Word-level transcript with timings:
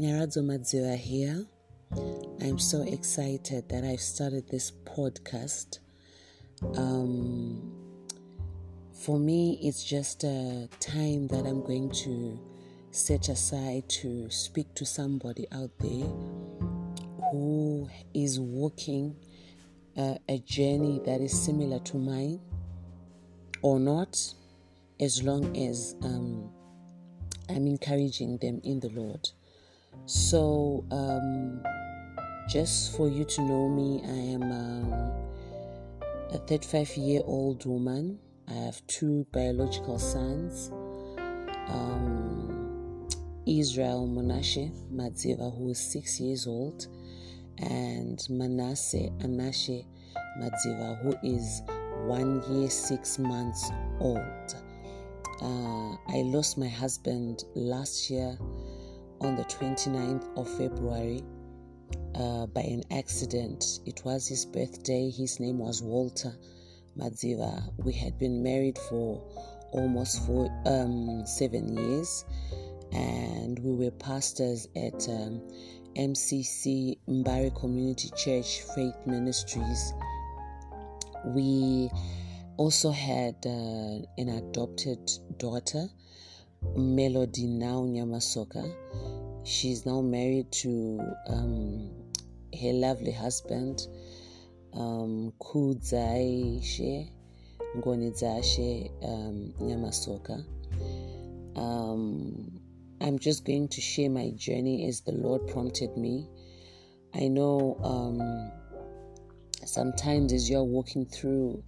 Nyaradzo 0.00 0.42
Madziva 0.42 0.96
here. 0.96 1.44
I'm 2.40 2.58
so 2.58 2.80
excited 2.84 3.68
that 3.68 3.84
I've 3.84 4.00
started 4.00 4.48
this 4.48 4.72
podcast. 4.86 5.80
Um, 6.74 7.70
for 8.94 9.18
me, 9.18 9.58
it's 9.62 9.84
just 9.84 10.24
a 10.24 10.70
time 10.80 11.26
that 11.26 11.44
I'm 11.44 11.60
going 11.60 11.90
to 12.04 12.40
set 12.92 13.28
aside 13.28 13.90
to 14.00 14.30
speak 14.30 14.74
to 14.76 14.86
somebody 14.86 15.46
out 15.52 15.70
there 15.80 16.06
who 17.30 17.86
is 18.14 18.40
walking 18.40 19.14
uh, 19.98 20.14
a 20.30 20.38
journey 20.38 21.02
that 21.04 21.20
is 21.20 21.38
similar 21.38 21.78
to 21.80 21.98
mine 21.98 22.40
or 23.60 23.78
not, 23.78 24.16
as 24.98 25.22
long 25.22 25.54
as 25.58 25.94
um, 26.02 26.50
I'm 27.50 27.66
encouraging 27.66 28.38
them 28.38 28.62
in 28.64 28.80
the 28.80 28.88
Lord. 28.88 29.28
So, 30.06 30.84
um, 30.90 31.62
just 32.48 32.96
for 32.96 33.08
you 33.08 33.24
to 33.24 33.42
know 33.42 33.68
me, 33.68 34.02
I 34.04 34.34
am 34.34 34.42
um, 34.42 34.92
a 36.32 36.38
35 36.46 36.96
year 36.96 37.22
old 37.24 37.64
woman. 37.64 38.18
I 38.48 38.54
have 38.54 38.84
two 38.86 39.26
biological 39.32 39.98
sons. 39.98 40.70
Um, 41.68 43.08
Israel 43.46 44.08
Monashe 44.08 44.70
Madziva, 44.92 45.56
who 45.56 45.70
is 45.70 45.78
six 45.78 46.20
years 46.20 46.46
old, 46.46 46.88
and 47.58 48.20
Manasseh 48.28 49.10
Anashe 49.18 49.86
Madziva, 50.40 51.00
who 51.02 51.14
is 51.22 51.62
one 52.06 52.42
year, 52.52 52.70
six 52.70 53.18
months 53.18 53.70
old. 54.00 54.18
Uh, 55.40 55.96
I 56.08 56.22
lost 56.22 56.58
my 56.58 56.68
husband 56.68 57.44
last 57.54 58.10
year 58.10 58.36
on 59.20 59.36
the 59.36 59.44
29th 59.44 60.26
of 60.36 60.48
February 60.56 61.22
uh, 62.14 62.46
by 62.46 62.62
an 62.62 62.82
accident. 62.90 63.80
It 63.86 64.02
was 64.04 64.26
his 64.26 64.44
birthday. 64.44 65.10
His 65.10 65.40
name 65.40 65.58
was 65.58 65.82
Walter 65.82 66.32
Madziva. 66.96 67.72
We 67.84 67.92
had 67.92 68.18
been 68.18 68.42
married 68.42 68.78
for 68.88 69.22
almost 69.72 70.26
four, 70.26 70.50
um, 70.66 71.24
seven 71.26 71.76
years, 71.76 72.24
and 72.92 73.58
we 73.60 73.74
were 73.74 73.90
pastors 73.92 74.66
at 74.76 75.08
um, 75.08 75.40
MCC 75.96 76.98
Mbari 77.08 77.54
Community 77.58 78.10
Church 78.16 78.62
Faith 78.74 78.96
Ministries. 79.06 79.92
We 81.26 81.90
also 82.56 82.90
had 82.90 83.36
uh, 83.46 84.04
an 84.18 84.28
adopted 84.28 85.10
daughter, 85.38 85.86
Melody 86.76 87.46
now 87.46 87.82
Nyamasoka. 87.82 88.74
She's 89.44 89.86
now 89.86 90.00
married 90.00 90.52
to 90.52 91.00
um, 91.26 91.90
her 92.60 92.72
lovely 92.72 93.12
husband, 93.12 93.86
um, 94.74 95.32
Kudzaishe 95.40 97.10
Ngonizashe 97.76 98.90
um, 99.02 99.54
Nyamasoka. 99.60 100.44
Um, 101.56 102.60
I'm 103.00 103.18
just 103.18 103.44
going 103.44 103.68
to 103.68 103.80
share 103.80 104.10
my 104.10 104.30
journey 104.36 104.86
as 104.86 105.00
the 105.00 105.12
Lord 105.12 105.46
prompted 105.46 105.96
me. 105.96 106.28
I 107.14 107.28
know 107.28 107.78
um, 107.82 108.50
sometimes 109.66 110.32
as 110.32 110.48
you're 110.50 110.64
walking 110.64 111.06
through 111.06 111.62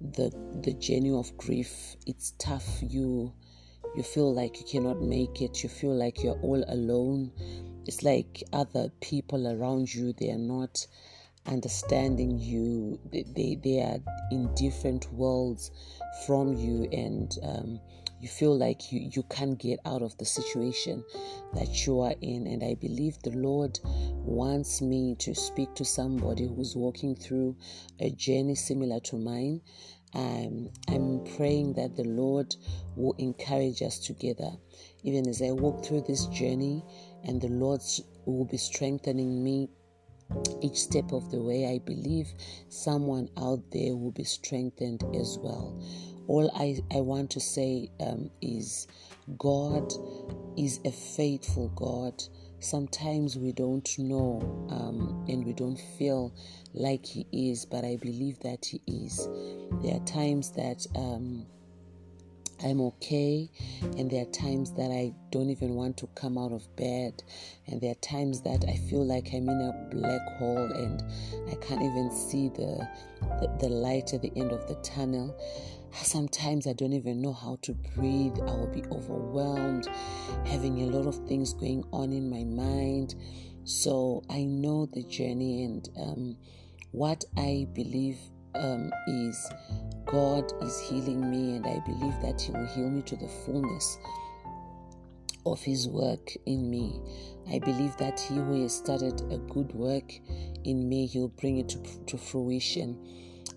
the 0.00 0.32
the 0.62 0.72
journey 0.74 1.12
of 1.12 1.36
grief 1.36 1.94
it's 2.06 2.32
tough 2.38 2.66
you 2.80 3.32
you 3.96 4.02
feel 4.02 4.32
like 4.32 4.58
you 4.58 4.66
cannot 4.66 5.00
make 5.00 5.42
it 5.42 5.62
you 5.62 5.68
feel 5.68 5.94
like 5.94 6.22
you're 6.22 6.40
all 6.42 6.64
alone 6.68 7.30
it's 7.86 8.02
like 8.02 8.42
other 8.52 8.90
people 9.00 9.48
around 9.48 9.92
you 9.92 10.12
they 10.14 10.30
are 10.30 10.38
not 10.38 10.86
understanding 11.46 12.38
you 12.38 12.98
they 13.10 13.24
they, 13.34 13.58
they 13.62 13.80
are 13.80 13.98
in 14.30 14.52
different 14.54 15.10
worlds 15.12 15.70
from 16.26 16.52
you 16.54 16.88
and 16.92 17.38
um, 17.42 17.80
you 18.20 18.28
feel 18.28 18.56
like 18.56 18.92
you, 18.92 19.00
you 19.00 19.22
can't 19.24 19.58
get 19.58 19.80
out 19.86 20.02
of 20.02 20.16
the 20.18 20.26
situation 20.26 21.02
that 21.54 21.86
you 21.86 22.00
are 22.00 22.14
in. 22.20 22.46
And 22.46 22.62
I 22.62 22.74
believe 22.74 23.18
the 23.22 23.30
Lord 23.30 23.80
wants 23.82 24.82
me 24.82 25.16
to 25.20 25.34
speak 25.34 25.74
to 25.76 25.84
somebody 25.84 26.46
who's 26.46 26.76
walking 26.76 27.16
through 27.16 27.56
a 27.98 28.10
journey 28.10 28.54
similar 28.54 29.00
to 29.00 29.16
mine. 29.16 29.62
Um, 30.14 30.70
I'm 30.88 31.24
praying 31.36 31.74
that 31.74 31.96
the 31.96 32.04
Lord 32.04 32.54
will 32.96 33.14
encourage 33.18 33.82
us 33.82 33.98
together, 33.98 34.50
even 35.04 35.28
as 35.28 35.40
I 35.40 35.50
walk 35.50 35.84
through 35.84 36.04
this 36.08 36.26
journey, 36.26 36.84
and 37.24 37.40
the 37.40 37.48
Lord 37.48 37.80
will 38.24 38.46
be 38.46 38.56
strengthening 38.56 39.42
me 39.42 39.68
each 40.62 40.78
step 40.78 41.12
of 41.12 41.30
the 41.30 41.40
way. 41.40 41.66
I 41.68 41.78
believe 41.78 42.28
someone 42.68 43.28
out 43.36 43.62
there 43.70 43.96
will 43.96 44.12
be 44.12 44.24
strengthened 44.24 45.04
as 45.14 45.38
well 45.40 45.80
all 46.30 46.48
I, 46.54 46.78
I 46.96 47.00
want 47.00 47.30
to 47.32 47.40
say 47.40 47.90
um, 47.98 48.30
is 48.40 48.86
God 49.36 49.92
is 50.56 50.78
a 50.84 50.92
faithful 50.92 51.70
God. 51.70 52.22
Sometimes 52.60 53.38
we 53.38 53.52
don't 53.52 53.98
know 53.98 54.40
um, 54.70 55.24
and 55.28 55.44
we 55.44 55.52
don't 55.52 55.80
feel 55.98 56.32
like 56.74 57.04
He 57.06 57.26
is, 57.32 57.64
but 57.64 57.84
I 57.84 57.96
believe 57.96 58.38
that 58.40 58.64
He 58.66 58.82
is. 58.86 59.28
There 59.82 59.96
are 59.96 60.04
times 60.04 60.50
that 60.52 60.86
um, 60.94 61.46
I'm 62.62 62.80
okay, 62.80 63.50
and 63.96 64.10
there 64.10 64.22
are 64.22 64.30
times 64.32 64.72
that 64.74 64.90
I 64.90 65.12
don't 65.30 65.50
even 65.50 65.74
want 65.74 65.96
to 65.98 66.06
come 66.08 66.36
out 66.36 66.52
of 66.52 66.64
bed, 66.76 67.22
and 67.66 67.80
there 67.80 67.92
are 67.92 68.02
times 68.02 68.42
that 68.42 68.64
I 68.68 68.76
feel 68.76 69.04
like 69.04 69.28
I'm 69.32 69.48
in 69.48 69.60
a 69.60 69.88
black 69.90 70.20
hole 70.38 70.70
and 70.72 71.02
I 71.50 71.54
can't 71.56 71.82
even 71.82 72.10
see 72.10 72.48
the, 72.50 72.86
the, 73.40 73.56
the 73.60 73.68
light 73.68 74.12
at 74.12 74.22
the 74.22 74.32
end 74.36 74.52
of 74.52 74.66
the 74.68 74.74
tunnel. 74.76 75.34
Sometimes 75.92 76.66
I 76.66 76.72
don't 76.72 76.92
even 76.92 77.20
know 77.20 77.32
how 77.32 77.58
to 77.62 77.72
breathe. 77.96 78.38
I 78.40 78.52
will 78.52 78.72
be 78.72 78.84
overwhelmed, 78.92 79.88
having 80.44 80.82
a 80.82 80.86
lot 80.86 81.06
of 81.06 81.26
things 81.26 81.54
going 81.54 81.84
on 81.92 82.12
in 82.12 82.28
my 82.30 82.44
mind. 82.44 83.14
So 83.64 84.22
I 84.30 84.44
know 84.44 84.86
the 84.86 85.02
journey, 85.04 85.64
and 85.64 85.88
um, 85.96 86.36
what 86.92 87.24
I 87.36 87.66
believe 87.72 88.18
um, 88.54 88.92
is 89.06 89.50
God 90.06 90.52
is 90.62 90.80
healing 90.80 91.30
me, 91.30 91.56
and 91.56 91.66
I 91.66 91.78
believe 91.86 92.14
that 92.22 92.40
He 92.40 92.52
will 92.52 92.66
heal 92.66 92.90
me 92.90 93.02
to 93.02 93.16
the 93.16 93.28
fullness 93.28 93.98
of 95.46 95.62
His 95.62 95.88
work 95.88 96.32
in 96.46 96.70
me. 96.70 97.00
I 97.50 97.58
believe 97.58 97.96
that 97.98 98.20
He 98.20 98.34
who 98.34 98.62
has 98.62 98.74
started 98.74 99.20
a 99.32 99.38
good 99.38 99.72
work 99.72 100.12
in 100.64 100.88
me, 100.88 101.06
He'll 101.06 101.28
bring 101.28 101.58
it 101.58 101.68
to, 101.70 101.82
to 102.06 102.18
fruition. 102.18 102.98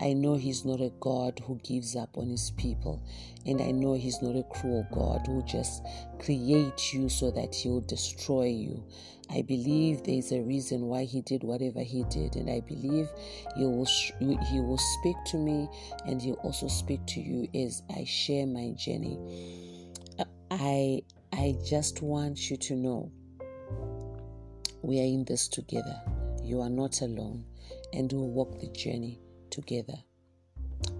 I 0.00 0.12
know 0.12 0.36
He's 0.36 0.64
not 0.64 0.80
a 0.80 0.92
God 1.00 1.40
who 1.44 1.56
gives 1.64 1.96
up 1.96 2.16
on 2.16 2.28
His 2.28 2.50
people. 2.52 3.02
And 3.46 3.60
I 3.60 3.72
know 3.72 3.94
He's 3.94 4.22
not 4.22 4.36
a 4.36 4.44
cruel 4.44 4.86
God 4.92 5.26
who 5.26 5.42
just 5.42 5.82
creates 6.20 6.94
you 6.94 7.08
so 7.08 7.30
that 7.32 7.54
He 7.54 7.68
will 7.68 7.80
destroy 7.80 8.46
you. 8.46 8.84
I 9.30 9.42
believe 9.42 10.04
there's 10.04 10.32
a 10.32 10.40
reason 10.40 10.82
why 10.82 11.04
He 11.04 11.20
did 11.22 11.42
whatever 11.42 11.80
He 11.82 12.04
did. 12.04 12.36
And 12.36 12.48
I 12.48 12.60
believe 12.60 13.08
He 13.56 13.64
will, 13.64 13.86
he 14.20 14.60
will 14.60 14.78
speak 14.78 15.16
to 15.26 15.36
me 15.36 15.68
and 16.06 16.22
He'll 16.22 16.34
also 16.34 16.68
speak 16.68 17.04
to 17.06 17.20
you 17.20 17.48
as 17.54 17.82
I 17.94 18.04
share 18.04 18.46
my 18.46 18.70
journey. 18.76 19.18
I, 20.50 21.02
I 21.32 21.56
just 21.64 22.02
want 22.02 22.50
you 22.50 22.56
to 22.56 22.74
know 22.74 23.10
we 24.82 25.00
are 25.00 25.04
in 25.04 25.24
this 25.24 25.48
together. 25.48 26.00
You 26.42 26.62
are 26.62 26.70
not 26.70 27.02
alone, 27.02 27.44
and 27.92 28.10
we'll 28.12 28.30
walk 28.30 28.58
the 28.60 28.68
journey 28.68 29.20
together. 29.50 30.04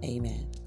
Amen. 0.04 0.57